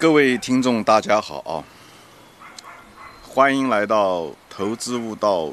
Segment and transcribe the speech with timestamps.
[0.00, 1.58] 各位听众，大家好啊！
[3.20, 5.52] 欢迎来到《投资悟道，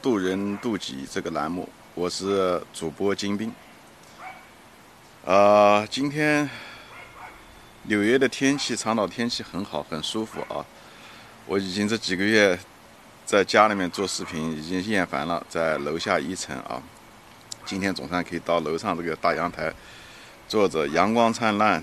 [0.00, 3.52] 渡人渡己》这个栏目，我是主播金兵。
[5.26, 6.48] 啊，今天
[7.82, 10.64] 纽约的天气，长岛天气很好，很舒服啊！
[11.46, 12.56] 我已经这几个月
[13.26, 16.80] 在家里面做视频，已经厌烦了，在楼下一层啊。
[17.64, 19.74] 今天总算可以到楼上这个大阳台
[20.46, 21.82] 坐着，阳光灿烂。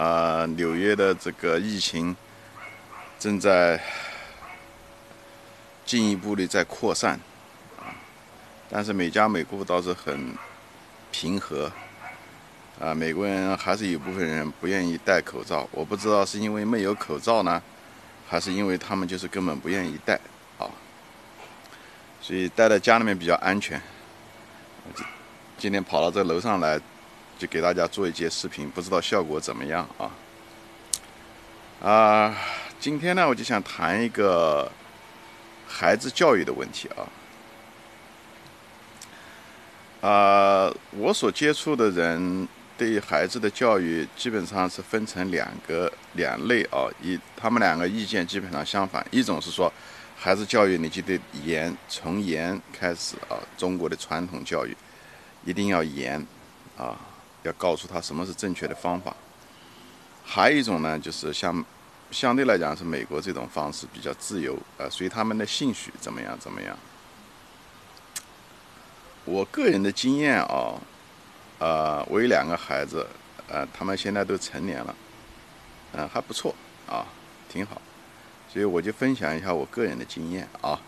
[0.00, 2.16] 啊，纽约的这个疫情
[3.18, 3.78] 正在
[5.84, 7.20] 进一步的在扩散
[7.78, 7.92] 啊，
[8.70, 10.34] 但是美加美国倒是很
[11.12, 11.70] 平和
[12.80, 12.94] 啊。
[12.94, 17.62] 美国人还是有部分人不愿意戴口罩，我不知道是因为没有口罩呢，
[18.26, 20.18] 还是因为他们就是根本不愿意戴
[20.56, 20.64] 啊，
[22.22, 23.78] 所以待在家里面比较安全。
[25.58, 26.80] 今天跑到这楼上来。
[27.40, 30.10] 就给大家做一节视频，不知道效果怎么样啊？
[31.82, 32.36] 啊，
[32.78, 34.70] 今天呢，我就想谈一个
[35.66, 37.08] 孩子教育的问题啊。
[40.06, 42.46] 啊，我所接触的人
[42.76, 49.72] 对于孩子的教育基本上是分成两个两类啊，一他们两个意见基本上相反，一种是说
[50.14, 54.76] 孩子教育你就得严，从严开始啊，中国的传统教育
[55.46, 56.26] 一定要严
[56.76, 57.00] 啊。
[57.42, 59.16] 要告诉他什么是正确的方法，
[60.24, 61.64] 还有一种呢，就是像
[62.10, 66.76] 相对来讲是美国这种方式比较自由，呃，随他们的兴趣怎么样怎么样。
[69.24, 70.74] 我个人的经验啊，
[71.58, 73.06] 呃，我有两个孩子，
[73.48, 74.94] 呃，他们现在都成年了，
[75.92, 76.54] 嗯，还不错
[76.88, 77.06] 啊，
[77.48, 77.80] 挺好，
[78.52, 80.80] 所以我就分享一下我个人的经验啊。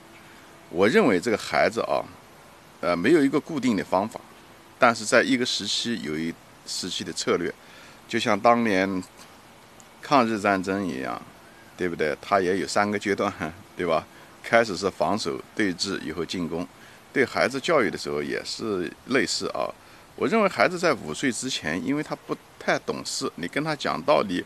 [0.70, 2.02] 我认为这个孩子啊，
[2.80, 4.20] 呃，没有一个固定的方法。
[4.82, 6.34] 但是在一个时期有一
[6.66, 7.54] 时期的策略，
[8.08, 9.00] 就像当年
[10.00, 11.22] 抗日战争一样，
[11.76, 12.16] 对不对？
[12.20, 13.32] 它也有三个阶段，
[13.78, 14.04] 对吧？
[14.42, 16.66] 开始是防守对峙，以后进攻。
[17.12, 19.70] 对孩子教育的时候也是类似啊。
[20.16, 24.44] 我认为孩子在五岁之前，因为他不太懂事，你跟他讲道理，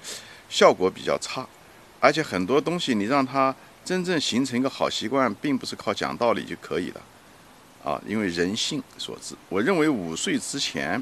[0.50, 1.46] 效果比较差。
[1.98, 3.56] 而且很多东西你让他
[3.86, 7.00] 真正形成一个好习惯，并不是靠讲道理就可以了。
[7.86, 9.36] 啊，因为人性所致。
[9.48, 11.00] 我认为五岁之前，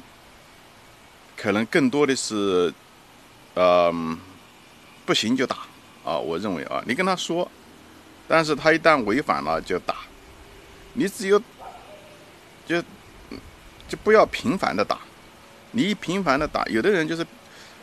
[1.35, 2.71] 可能更多的是，
[3.55, 4.19] 嗯，
[5.07, 5.61] 不行就打。
[6.05, 7.51] 啊，我认为啊，你跟他说，
[8.29, 9.97] 但是他一旦违反了就打。
[10.93, 11.41] 你只有，
[12.67, 12.83] 就，
[13.89, 14.99] 就不要频繁的打。
[15.71, 17.27] 你一频繁的打，有的人就是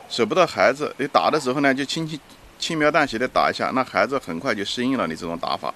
[0.10, 2.20] 舍不得孩子，你打的时候呢，就轻轻
[2.60, 5.74] 轻描淡写的打一下，那孩子很快就适应了你这种打法，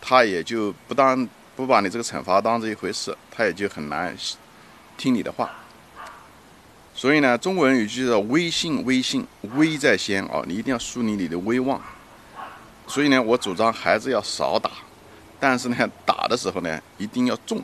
[0.00, 1.28] 他也就不当。
[1.56, 4.16] 不把你这个惩罚当这一回事，他也就很难
[4.96, 5.50] 听你的话。
[6.94, 9.26] 所以呢，中国人有句叫“威信威信，
[9.56, 11.80] 威在先”啊，你一定要树立你的威望。
[12.86, 14.70] 所以呢，我主张孩子要少打，
[15.40, 15.76] 但是呢，
[16.06, 17.60] 打的时候呢，一定要重，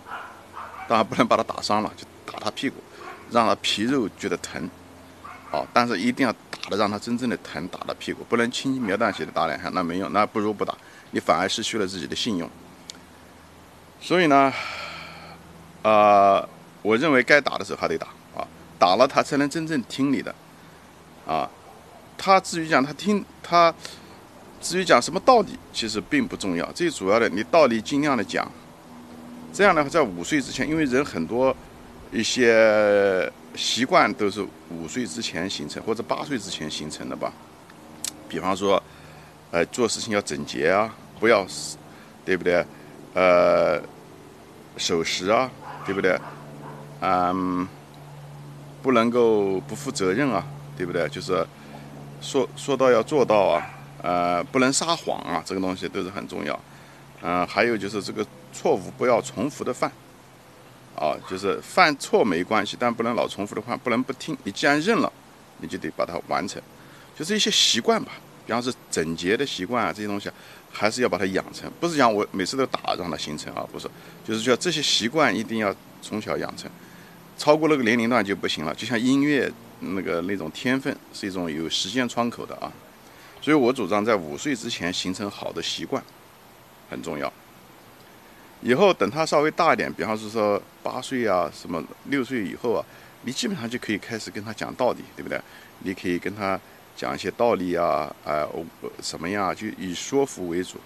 [0.88, 2.76] 当然不能把他打伤了，就打他屁股，
[3.30, 4.68] 让他皮肉觉得疼。
[5.52, 10.72] 啊，但是一定要打的让他真正的疼，打他屁股，不能轻描淡写的打两下，那没用，那不如不打，
[11.10, 12.48] 你反而失去了自己的信用。
[14.00, 14.52] 所以呢，
[15.82, 16.46] 啊，
[16.82, 18.46] 我认为该打的时候还得打啊，
[18.78, 20.34] 打了他才能真正听你的，
[21.26, 21.48] 啊，
[22.16, 23.72] 他至于讲他听他，
[24.60, 28.50] 至于讲什么道理，其实并不重要，最主要的你道理尽量的讲，
[29.52, 31.54] 这样的话在五岁之前，因为人很多
[32.10, 37.30] 一些习惯都是五岁之前形成或者八岁之前形成的吧，
[38.28, 38.82] 比方说，
[39.50, 41.46] 呃，做事情要整洁啊，不要，
[42.24, 42.64] 对不对？
[43.14, 43.80] 呃，
[44.76, 45.50] 守时啊，
[45.84, 46.18] 对不对？
[47.00, 47.66] 嗯，
[48.82, 50.44] 不能够不负责任啊，
[50.76, 51.08] 对不对？
[51.08, 51.46] 就是
[52.20, 53.66] 说说到要做到啊，
[54.02, 56.58] 呃，不能撒谎啊，这个东西都是很重要。
[57.22, 59.90] 嗯，还有就是这个错误不要重复的犯，
[60.94, 64.36] 啊，就是犯错没关系，但不能老重复的犯，不能不听。
[64.44, 65.12] 你既然认了，
[65.58, 66.60] 你就得把它完成，
[67.18, 68.12] 就是一些习惯吧。
[68.50, 70.28] 比方是整洁的习惯啊，这些东西
[70.72, 73.88] 还是要把它养成，不是讲我每次都打让它形成啊，不是，
[74.24, 76.68] 就是说这些习惯一定要从小养成，
[77.38, 78.74] 超过那个年龄段就不行了。
[78.74, 79.48] 就像音乐
[79.78, 82.72] 那个那种天分是一种有时间窗口的啊，
[83.40, 86.02] 所以我主张在五岁之前形成好的习惯
[86.90, 87.32] 很重要。
[88.62, 92.84] 以后等他稍微大一点，比方是说八岁啊，什么六岁以后啊，
[93.22, 95.40] 你基本上就可以开始跟他讲道理，对不对？
[95.84, 96.58] 你可以跟他。
[96.96, 98.46] 讲一些道理啊，啊，
[99.02, 100.78] 什么样就以说服为主。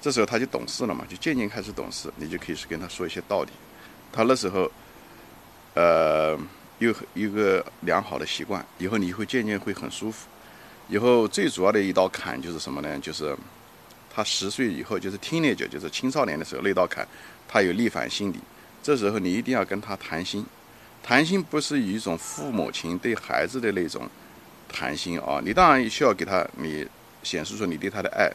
[0.00, 3.50] 这时候他就懂事了嘛，就渐渐开始懂事，你就可以是跟他说一些道理。
[4.12, 4.70] 他那时候，
[5.74, 6.38] 呃，
[6.78, 10.26] 有一个良好的习惯，以后你会渐渐会很舒服。
[10.88, 12.98] 以后最主要的一道坎就是什么呢？
[12.98, 13.36] 就是
[14.12, 17.06] 他十岁以后，就是 teenager，就是青少年的时候那道坎，
[17.46, 18.38] 他有逆反心理。
[18.82, 20.44] 这时候你一定要跟他谈心，
[21.02, 24.08] 谈心不是以一种父母亲对孩子的那种
[24.70, 26.86] 谈心啊，你当然需要给他你
[27.22, 28.30] 显示出你对他的爱。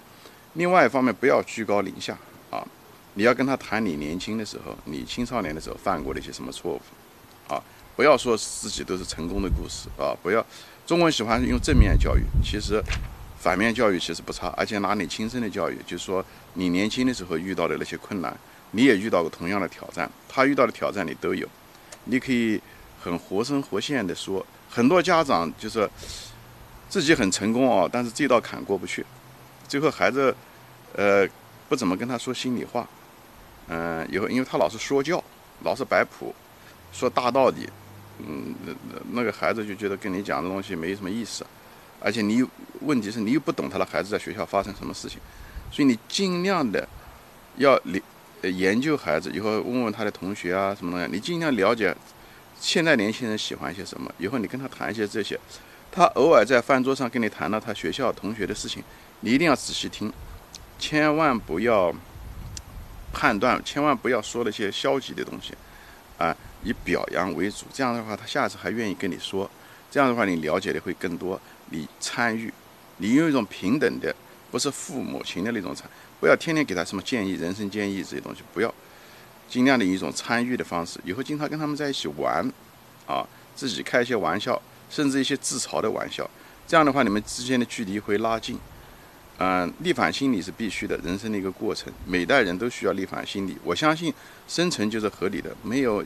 [0.53, 2.17] 另外一方面，不要居高临下
[2.49, 2.65] 啊，
[3.15, 6.81] 你要跟他谈你年轻的时候，你青少年的时候犯过的一些什么错误
[7.53, 7.61] 啊，
[7.95, 10.45] 不要说自己都是成功的故事啊，不要。
[10.85, 12.81] 中国人喜欢用正面教育，其实
[13.37, 16.23] 反面教育其实不差，而且拿你亲身的教育，就是说
[16.53, 18.37] 你年轻的时候遇到的那些困难，
[18.71, 21.47] 你也遇到过同样的挑战，他遇到的挑战你都有，
[22.05, 22.61] 你可以
[23.01, 24.45] 很活生活现的说。
[24.75, 25.89] 很多家长就是
[26.89, 29.05] 自己很成功啊，但是这道坎过不去，
[29.69, 30.35] 最后孩子
[30.97, 31.25] 呃
[31.69, 32.85] 不怎么跟他说心里话，
[33.69, 35.23] 嗯，以后因为他老是说教，
[35.63, 36.35] 老是摆谱，
[36.91, 37.69] 说大道理。
[38.19, 41.45] 嗯，那那那个孩子就觉得跟你讲的东西没什么意思，
[42.01, 42.45] 而且你
[42.81, 45.19] 问题是你又不懂他的孩子在学校发生什么事情，
[45.71, 46.87] 所以你尽量的
[47.57, 47.99] 要了
[48.49, 51.95] 研究孩子，以后问问他的同学啊什么东西，你尽量了解
[52.59, 55.39] 现在年轻人喜欢一些什么，以后你跟他谈一些这些，
[55.91, 58.83] 他偶尔在饭桌上跟你谈到他学校同学的事情，
[59.21, 60.11] 你一定要仔细听，
[60.79, 61.93] 千万不要
[63.13, 65.53] 判断，千万不要说那些消极的东西，
[66.17, 66.35] 啊。
[66.63, 69.47] 以表扬为主，这样的话，他下次还愿意跟你说。
[69.91, 72.51] 这样的话，你了解的会更多，你参与，
[72.97, 74.15] 你用一种平等的，
[74.49, 75.87] 不是父母亲的那种参，
[76.19, 78.73] 不要天天给他什么建议、人生建议这些东西，不要，
[79.47, 80.99] 尽量的一种参与的方式。
[81.03, 82.45] 以后经常跟他们在一起玩，
[83.05, 83.25] 啊，
[83.55, 86.29] 自己开一些玩笑，甚至一些自嘲的玩笑。
[86.67, 88.57] 这样的话，你们之间的距离会拉近。
[89.37, 93.57] 嗯，逆反心理是必须的，人生的一个过程，每代人都需要逆反心理。
[93.63, 94.13] 我相信
[94.47, 96.03] 生存就是合理的，没有。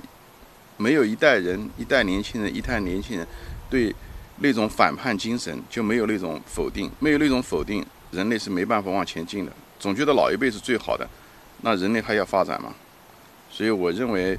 [0.81, 3.27] 没有一代人，一代年轻人，一代年轻人，
[3.69, 3.93] 对
[4.37, 9.51] 那种反叛精神就没有那种否定，没有那种否定，人类是没办法往前进的。
[9.77, 11.05] 总觉得老一辈是最好的，
[11.63, 12.73] 那人类还要发展吗？
[13.51, 14.37] 所以我认为，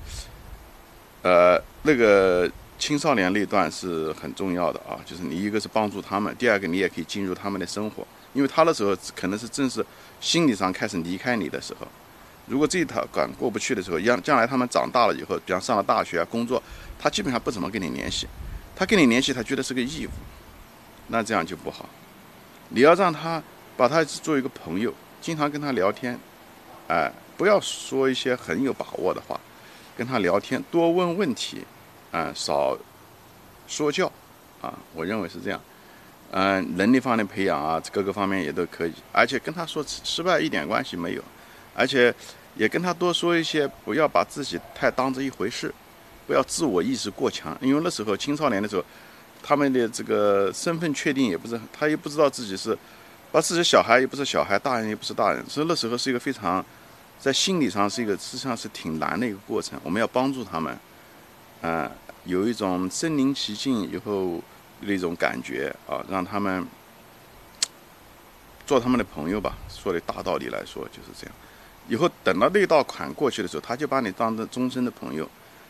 [1.23, 9.85] 呃，那个青少年那段是很重要的啊，就是你一个是帮助他们，第二个你也可以进入他们的生活，因为他的时候可能是正是
[10.21, 11.87] 心理上开始离开你的时候。
[12.47, 16.61] 如果这一套关过不去的时候，将将来他们长大了以后，比方上了大学啊，工作，
[16.99, 18.27] 他基本上不怎么跟你联系，
[18.75, 20.11] 他跟你联系，他觉得是个义务，
[21.09, 21.89] 那这样就不好。
[22.71, 23.41] 你要让他
[23.77, 26.19] 把他做一个朋友，经常跟他聊天，
[26.89, 29.41] 哎，不要说一些很有把握的话，
[29.97, 31.65] 跟他聊天，多问问题，
[32.13, 32.77] 啊，少
[33.67, 34.13] 说教，
[34.61, 35.59] 啊，我认为是这样，
[36.33, 41.23] 嗯，能力方面培养啊，各个方面也都可以，而且跟他说失败一点关系没有，
[41.75, 42.15] 而且。
[42.57, 45.73] 也跟他多说一些，不要把自己太当着一回事，
[46.27, 47.57] 不要自我意识过强。
[47.61, 48.85] 因为那时候青少年的时候，
[49.41, 52.77] 他们的这个身份确定也不是，他也不知道自己是，
[53.31, 56.63] 把自己小孩也不是小孩，大人也不是大人，所以那时候是一个非常，
[57.21, 59.79] 在心理上是一个实际上是挺难的一个过程。
[59.85, 60.77] 我们要帮助他们，
[61.61, 61.91] 啊，
[62.25, 64.43] 有一种身临其境以后
[64.81, 66.67] 那种感觉啊，让他们
[68.67, 69.59] 做他们的朋友吧。
[69.69, 71.35] 说的大道理来说就是这样。
[71.89, 75.29] 以后等到那道坎过去的时候，他就把你当成终身的朋友。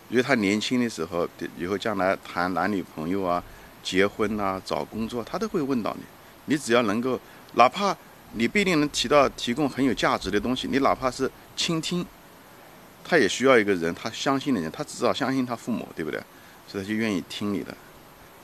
[0.08, 3.40] 因为他年轻的时候，以后将来谈男女朋友啊、
[3.80, 6.02] 结婚啊、找工作，他都会问到你。
[6.46, 7.18] 你只要能够，
[7.54, 7.96] 哪怕
[8.34, 12.04] 你不一定能提到提供很有价值的东西，你哪怕是倾听，
[13.04, 16.20] 他也需要一个人，他相信的人，他至少相信他父母，对不对？
[16.66, 17.76] 所以他就愿意听你的。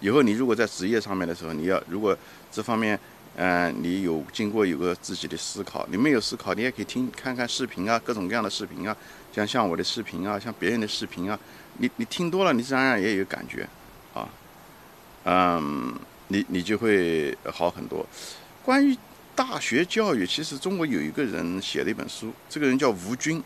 [0.00, 2.16] 以后你如果在职业上面的时候，你要如果
[2.50, 2.98] 这方面。
[3.38, 8.96] 嗯，你有经过有个自己的思考，你没有思考，你也可以听看看视频啊，各种各样的视频啊，
[9.30, 11.38] 像像我的视频啊，像别人的视频啊，
[11.76, 13.68] 你你听多了，你自然然也有感觉，
[14.14, 14.26] 啊，
[15.24, 15.94] 嗯，
[16.28, 18.06] 你你就会好很多。
[18.64, 18.96] 关于
[19.36, 23.40] 大学教育，其实中国有一个人写了一本书，这个人叫吴军，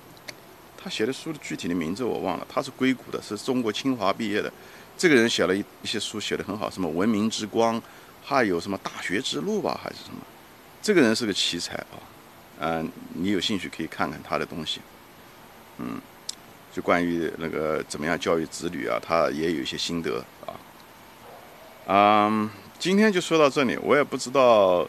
[0.82, 4.50] 他写的书的具体的名字我忘了，他是硅谷的，是中国清华毕业的，
[4.96, 7.82] 这个人写了一一些书，写的很好，什么文明之光。
[8.22, 10.20] 还有什么大学之路吧，还是什么？
[10.82, 11.96] 这个人是个奇才啊，
[12.60, 14.80] 嗯，你有兴趣可以看看他的东西，
[15.78, 15.98] 嗯，
[16.70, 20.52] 就关于那个怎么样教育子女啊，他也有一些心得啊。
[21.86, 24.86] 嗯，今天就说到这里，我也不知道，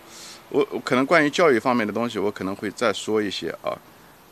[0.51, 3.73] 我我可能关于教育方面的东西，我可能会再说一些啊，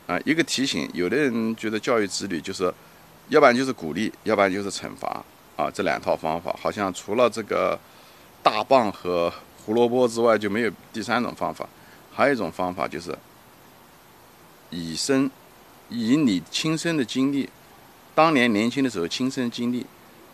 [0.06, 2.72] 啊，一个提醒，有的人觉得教育子女就是，
[3.28, 5.24] 要不然就是鼓励，要不然就是惩罚。
[5.56, 7.78] 啊，这两套方法好像除了这个。
[8.42, 11.68] 大棒和胡萝卜之外就没有第三种方法，
[12.10, 13.14] 还有一种方法就是
[14.70, 15.30] 以身，
[15.90, 17.46] 以你亲身的经历，
[18.14, 19.84] 当年年轻的时候亲身经历，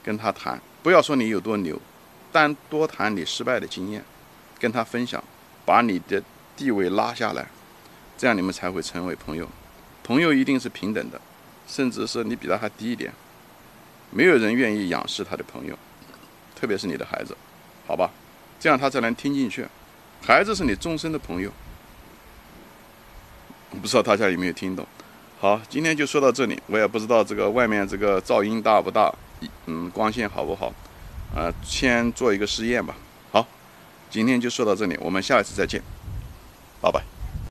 [0.05, 1.77] 跟他谈，不要说你有多牛，
[2.31, 4.05] 但多谈你失败的经验，
[4.61, 5.21] 跟他分享，
[5.67, 6.23] 把你的
[6.57, 7.47] 地位拉下来，
[8.17, 9.47] 这样你们才会成为朋友。
[10.03, 11.21] 朋友一定是平等的，
[11.67, 13.13] 甚至是你比他还低一点，
[14.11, 15.77] 没有人愿意仰视他的朋友，
[16.55, 17.37] 特别是你的孩子，
[17.87, 18.11] 好吧？
[18.59, 19.67] 这样他才能听进去。
[20.23, 21.53] 孩子是你终身的朋友，
[23.83, 24.87] 不知道大家有没有听懂？
[25.39, 26.63] 好，今天就说到这里。
[26.69, 29.13] 我也不知道这个外面这个噪音大不大，
[29.67, 30.73] 嗯，光线好不好？
[31.35, 32.97] 呃，先做一个试验吧。
[34.11, 35.83] 今天就说到这里，我们下一次再见，
[36.81, 37.16] 拜拜。